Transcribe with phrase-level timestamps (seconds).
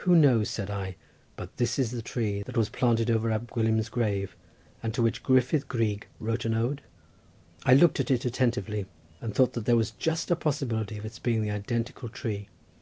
[0.00, 0.96] Who knows, said I,
[1.36, 4.36] but this is the tree that was planted over Ab Gwilym's grave,
[4.82, 6.82] and to which Gruffyd Gryg wrote an ode?
[7.64, 8.84] I looked at it attentively,
[9.22, 12.50] and thought that there was just a possibility of its being the identical tree.